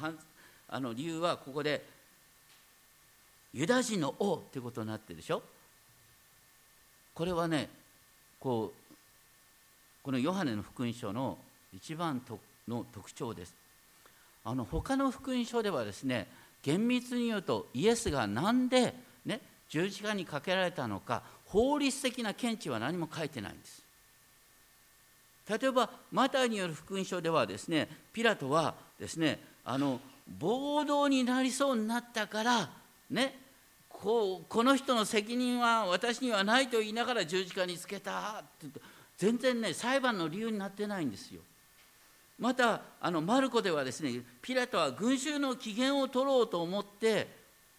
[0.70, 1.84] あの理由はここで
[3.52, 5.44] ユダヤ人の王ってことになってるでしょ？
[7.14, 7.68] これはね
[8.40, 8.96] こう
[10.02, 11.38] このヨハネの福音書の
[11.74, 12.22] 一番
[12.70, 13.54] の特徴です。
[14.46, 16.28] あの他の福音書ではですね
[16.62, 18.94] 厳密に言うとイエスが何で、
[19.26, 23.83] ね、十字架にかけられたのか法律的な見地は何も書いてないんです。
[25.49, 29.99] 例えばマタイによる福音書ではですねピラトはですねあの
[30.39, 32.69] 暴動になりそうになったから
[33.10, 33.39] ね
[33.89, 38.82] こうこの人の責任は私にはないと言いながら十字架につけたって言って
[39.17, 41.41] 全然ね裁判の理由になってないんですよ。
[42.39, 47.27] またあのマルコではですねピラトは群衆の機嫌を取ろうと思って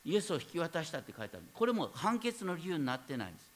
[0.04, 1.46] イエスを引き渡したって書いてある。
[1.52, 3.53] これも判決の理由になってないんです。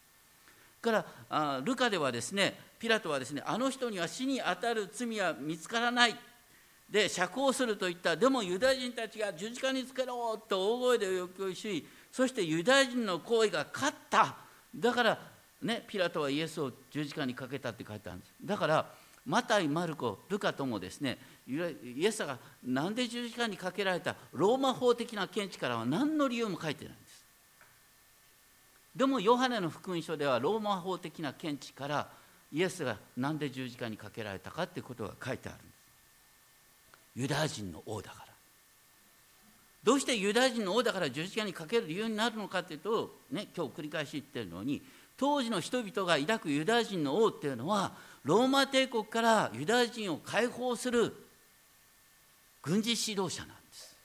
[0.81, 6.17] からあルカではですねピラトはですねあの人には死に当たる罪は見つからない。
[6.89, 8.17] で釈放すると言った。
[8.17, 14.37] でもユダヤ人たちが十字架につけろと大声で要求しそしてユダヤ人の行為が勝った。
[14.75, 15.19] だから
[15.63, 18.33] ねピラトはイエスを十字架にかけたって書いてあるんです。
[18.43, 18.87] だから
[19.27, 24.17] マタイ、マルコ、ルカともですねイエスが何で十字架にかけられた？
[24.33, 26.95] ローマ法的な見地からは何の理由も書いてない。
[28.99, 32.09] でもヨハネの福音書ではローマ法的な見地から
[32.53, 35.69] イエスが何で十字架にかけられたかっていうことが書いてあるんです。
[37.15, 38.33] ユダヤ人の王だから。
[39.85, 44.83] どうしてユダヤ人の王だから十字架にかける理由になるのかっていうと、ね、今日繰り返し言ってるのに
[45.17, 47.93] 当時の人々が抱くユダヤ人の王っていうのは
[48.25, 51.15] ローマ帝国からユダヤ人を解放する
[52.63, 53.97] 軍事指導者なんです。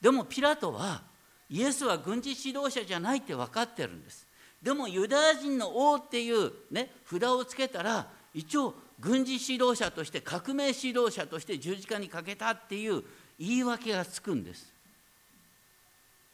[0.00, 1.13] でもピラトは
[1.50, 4.26] イエスは軍事指導者じゃないって分かってるんです。
[4.62, 13.02] でもユダヤ人の王っていうね札をつけたら一応軍事指導者として革命指導者として十字架にかけたっていう
[13.38, 14.72] 言い訳がつくんです。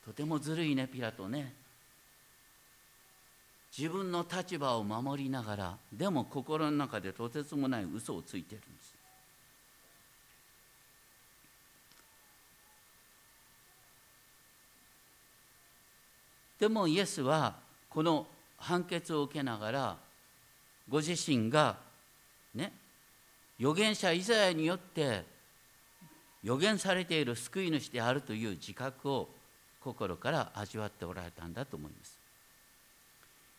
[0.04, 1.54] とてもずるいねピラトね。
[3.76, 8.89] 自分の立場を守りながらでも心の中でとてつもない嘘をついてるんです。
[16.60, 17.56] でもイエスは
[17.88, 18.26] この
[18.58, 19.96] 判決を受けながら
[20.88, 21.78] ご自身が
[22.54, 22.72] ね
[23.58, 25.24] 預言者イザヤによって
[26.42, 29.28] 予言されている救い主であるという自覚を
[29.80, 32.18] 心から味わっておられたんだと思います。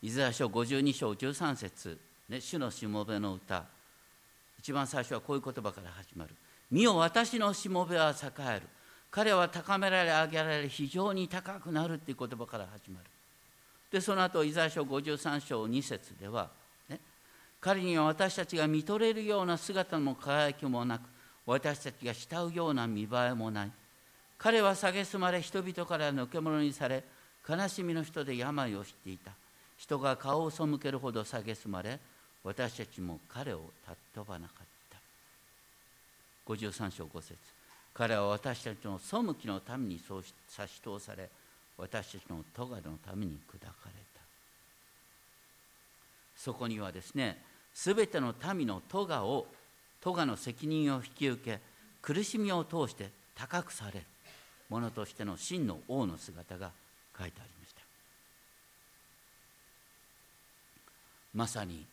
[0.04, 3.66] イザヤ書52章13節、ね、主のしもべの歌。
[4.60, 6.36] 一番最初はこういう言葉から始まる
[6.70, 8.68] 「見よ私のしもべは栄える」
[9.12, 13.06] 彼は高められ上げられ非常に高くなるっていう言葉から始まる。
[13.92, 16.50] でその後イザヤ書53章2節では、
[16.88, 16.98] ね、
[17.60, 21.02] 彼には私たちが見とれるような姿も輝きもなく
[21.46, 23.72] 私たちが慕うような見栄えもない。
[24.38, 27.04] 彼は蔑まれ人々から抜け者にされ
[27.48, 29.32] 悲しみの人で病を知っていた。
[29.78, 32.00] 人が顔を背けるほど蔑まれ
[32.46, 33.62] 私たちも彼を
[34.16, 36.54] 尊ばなかった。
[36.54, 37.61] 53章5節。
[37.94, 41.30] 彼は私たちの背きのためにそう差し通され
[41.78, 44.22] 私たちの咎のために砕かれた。
[46.36, 47.38] そこにはですね
[47.74, 49.46] すべての民の咎を
[50.02, 51.60] 咎の責任を引き受け
[52.02, 54.06] 苦しみを通して高くされる
[54.70, 56.72] 者としての真の王の姿が
[57.18, 57.82] 書いてありました。
[61.34, 61.86] まさに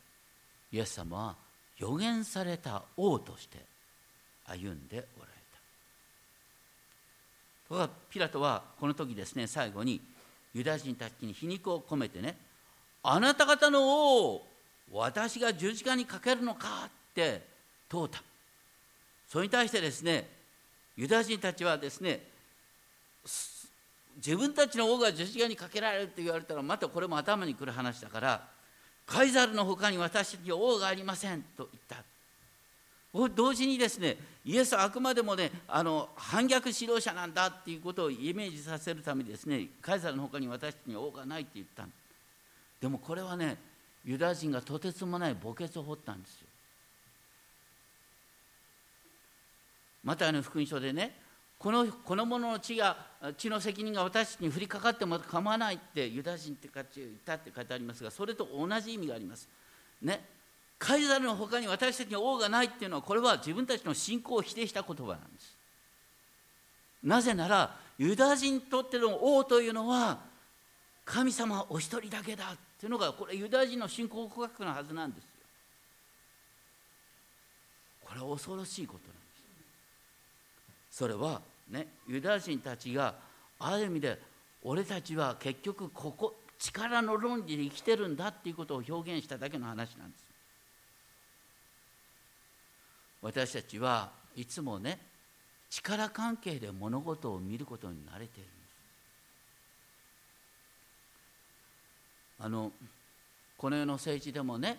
[0.72, 1.36] イエス様は
[1.78, 3.58] 予言された王として
[4.46, 5.37] 歩んでおられた。
[7.68, 10.00] ところがピラトはこの時ですね最後に
[10.54, 12.36] ユダヤ人たちに皮肉を込めてね
[13.02, 14.46] あなた方の王を
[14.90, 17.42] 私が十字架にかけるのかって
[17.88, 18.22] 問うた。
[19.28, 20.26] それに対してですね
[20.96, 22.22] ユダヤ人たちはですね
[24.16, 28.48] 自分たちの王が十字架にかけられるって言われたらまたこれも頭にくる話だから
[29.06, 32.02] カイザルのほかに私たちは王がありませんと言った。
[33.26, 41.86] 同時にですねイエスはあくまでもねあの反逆指導者なんだっていうことをイメージさせるためにですねカイザルのほかに私たちに王がないって言った
[42.80, 43.56] でもこれはね
[44.04, 46.46] ユダヤ人がとてつもない墓穴を掘ったんですよ。
[50.04, 51.14] またあの福音書でね
[51.58, 52.96] このこの者の血が
[53.36, 59.48] 血の責任が私たちに降りかかっても構わないってユダヤ人って言ったって書いてありますがそれと同じ意味があります。
[60.00, 60.37] ね。
[60.78, 65.56] カイザルのほかに私たちに王がないっていうのはこれは自分たちの信仰を否定した言葉なんです。
[67.02, 70.20] なぜならユダヤ人にとっての王というのは
[71.04, 75.30] 神様お一人だけだっていうのがこれユダヤ人の信仰告白のはずなんですよ。
[78.04, 79.20] これは恐ろしいことなんで
[80.90, 80.98] す。
[80.98, 83.14] それはねユダヤ人たちが
[83.58, 84.18] ある意味で
[84.62, 90.27] 俺たちは結局ここ力の論理で生きてるんだっていうことを表現しただけの話なんです。
[93.22, 94.98] 私たちはいつもね
[95.70, 98.68] 力関係で物事を見ることに慣れているんです。
[102.40, 102.72] あの
[103.56, 104.78] この世の政治でもね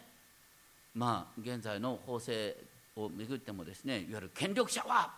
[0.95, 2.55] まあ現在の法制
[2.95, 5.13] をめぐってもですねいわゆる権力者は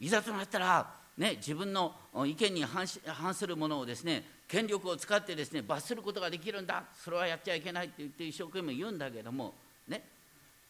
[0.00, 1.94] いざとなったらね、自分の
[2.26, 2.86] 意見に反
[3.34, 6.82] するものをですね権力を使ってですね罰することができるんだ。
[6.92, 9.54] それはやっちゃいけないって言って一生懸命言うんだけども
[9.86, 10.02] ね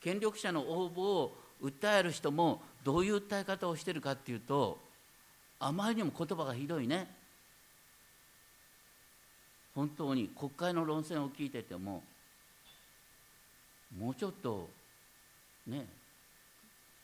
[0.03, 4.79] 権力者の応募を訴える人もどういう訴え方をしてるかっていうと
[5.59, 7.09] あまりにも言葉がひどいね。
[9.75, 12.03] 本当に国会の論戦を聞いてても
[13.99, 14.69] もうちょっと
[15.67, 15.87] ね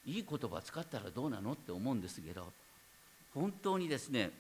[0.07, 2.47] いい言葉使ったらどうなのって思うんですけど
[3.35, 4.31] 本当にですね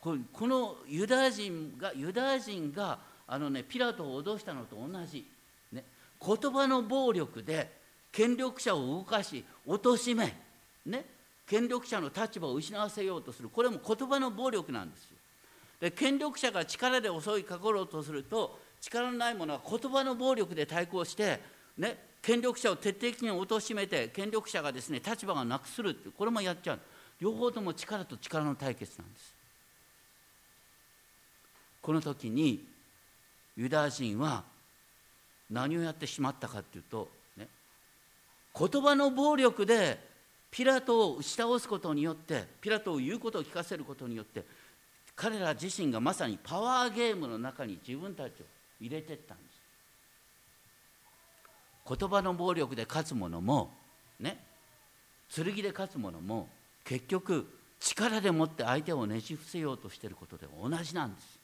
[0.00, 5.26] このユダヤ人がユダヤ人があのねピラトを脅したのと同じ、
[5.72, 5.84] ね、
[6.24, 7.79] 言葉の暴力で
[8.12, 10.36] 権力者を動かし貶め、
[10.86, 11.04] ね、
[11.46, 13.48] 権力者の立場を失わせようとする。
[13.48, 15.16] これも言葉の暴力なんですよ。
[15.80, 21.40] で権力者が力で襲いかかろうとすると力のない者は言葉の暴力で対抗して、
[21.78, 26.80] ね、権力者を徹底的に貶めて権力者がですね立場がなくするってこれもやっちゃう。
[27.20, 29.34] 両方とも力と力の対決なんです。
[31.82, 32.64] この時に
[33.56, 34.44] ユダヤ人は
[35.50, 37.08] 何をやってしまったかっていうと
[38.58, 39.98] 言葉の暴力で
[40.50, 44.44] ピラトを打ち倒すことによってピラトを言うことを聞かせることによって
[45.14, 48.44] 彼ら自身がまさにパワーゲームの中に自分たちを
[48.80, 49.60] 入れていったんです。
[51.98, 53.72] 言葉の暴力で勝つ者も
[54.18, 54.42] ね
[55.34, 56.48] 剣で勝つ者も
[56.84, 57.46] 結局
[57.80, 61.38] 力でもって相手をねじ伏せようとしていることで同じなんです。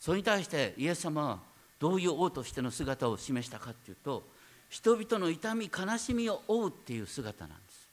[0.00, 1.38] それに対してイエス様は
[1.78, 4.24] どういう王としての姿を示したかっていうと
[4.72, 7.86] 人々の痛み悲しみを負うっていう姿なんです。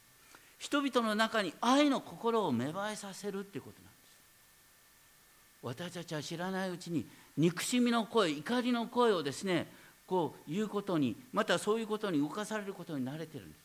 [0.60, 5.92] 人々の中に愛の心を芽生えさせるっていうことなんです。
[5.92, 7.06] 私たちは知らないうちに
[7.36, 9.68] 憎しみの声怒りの声をですね
[10.08, 13.56] こう言うことにまたそういうことに動かされることに慣れてるんで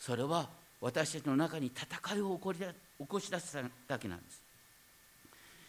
[0.00, 0.06] す。
[0.06, 0.48] それは
[0.80, 2.66] 私たちの中に戦いを起こり起
[3.06, 4.42] こし出すだけなんです。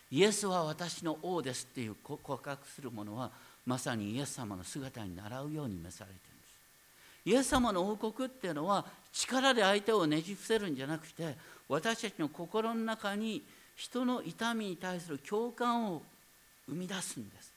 [0.09, 3.29] イエスは私の王ですっていう告白する者は
[3.63, 6.32] まさにイエス様の姿に倣うように召されている。
[7.25, 11.35] イエス様の王国っていうのは力で相手をねじ伏せるんじゃなくて
[11.69, 13.41] 私たちの心の中に
[13.75, 16.01] 人の痛みに対する共感を
[16.67, 17.53] 生み出すんです。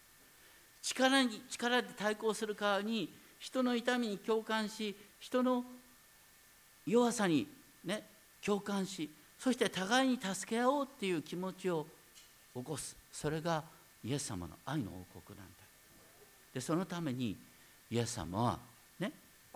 [0.83, 5.65] 力に力で対抗する代わりに人の痛みに共感し人の
[6.87, 7.49] 弱さに
[7.85, 8.05] ね
[8.45, 11.87] 共感しそして互いに助け合おうっていう気持ちを
[12.55, 12.97] 起こす。
[13.13, 13.65] それが
[14.05, 15.53] イエス様の愛の王国なんだ。
[16.55, 17.37] でそのために
[17.91, 18.59] イエス様は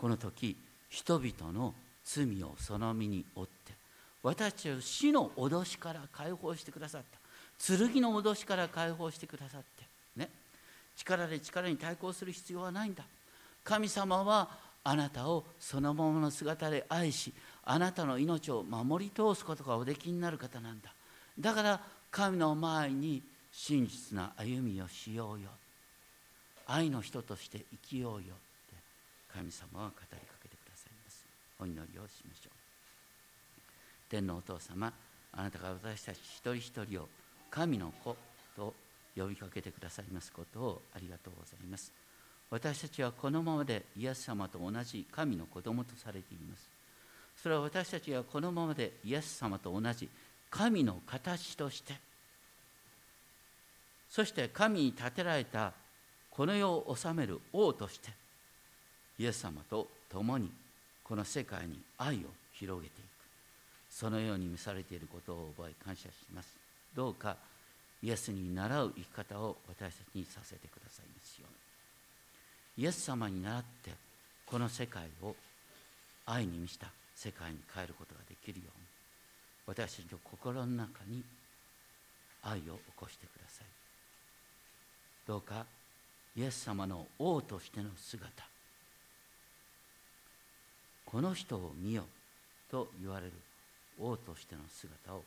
[0.01, 0.57] この時
[0.89, 1.75] 人々の
[2.05, 3.75] 罪をその身に負って
[4.23, 7.21] 私たちを死の脅しから解放してくださった。
[7.59, 9.85] 剣の脅しから解放してくださって
[10.17, 10.29] ね。
[10.97, 13.05] 力で力に対抗する必要はないんだ。
[13.63, 14.49] 神様は
[14.83, 17.33] あなたをそのままの姿で愛し
[17.65, 20.93] あなたの命を守り通すことがおできになる方なんだ。
[21.39, 21.81] だから
[22.11, 23.23] 神の前に
[23.53, 25.51] 真実な歩みをしようよ。
[26.67, 28.35] 愛の人として生きようよ。
[29.35, 31.25] 神様は語りかけてくださいます。
[31.59, 32.53] お祈りをしましょう。
[34.09, 34.93] 天のお父様
[35.33, 37.09] あなたが私たち一人一人を
[37.51, 38.17] 神の子
[38.57, 38.75] と
[39.17, 41.93] 呼びかけてくださいますことをありがとうございます。
[42.51, 46.69] 私たちはこのままでイエス様と同じ神の子供とされています。
[47.43, 50.09] それは私たちがこのままでイエス様と同じ
[50.51, 51.95] 神の形として
[54.11, 55.73] そして神に立てられた
[56.31, 58.11] この世を治める王として
[59.21, 60.51] イエス様と共に
[61.05, 62.21] この世界に愛を
[62.55, 63.07] 広げていく。
[63.91, 66.49] そのように見されていることを覚え感謝します。
[66.97, 67.37] どうか
[68.03, 72.85] イエスに倣う生き方を私たちにさせてくださいますように。
[72.87, 73.91] イエス様に倣って
[74.47, 75.37] この世界を
[76.25, 78.87] 愛に満ちた世界に変えることができるように。
[79.67, 81.23] 私たちの心の中に
[82.43, 83.67] 愛を起こしてください。
[85.27, 85.67] どうか
[86.35, 88.50] イエス様の王としての姿
[91.11, 92.05] この人を見よ
[92.71, 93.33] と言われる
[93.99, 95.25] 王としての姿を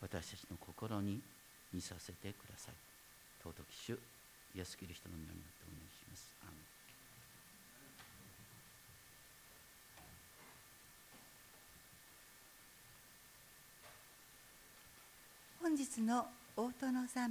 [0.00, 1.20] 私たちの心に
[1.74, 2.74] 見させてください。
[3.42, 3.98] 尊き主
[4.54, 6.32] イエス・キリストの皆によってお願いします。
[15.60, 17.30] 本日の応答の賛美